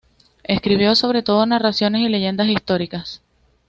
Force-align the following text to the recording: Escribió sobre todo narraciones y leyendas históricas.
Escribió 0.43 0.95
sobre 0.95 1.21
todo 1.21 1.45
narraciones 1.45 2.01
y 2.01 2.09
leyendas 2.09 2.47
históricas. 2.47 3.21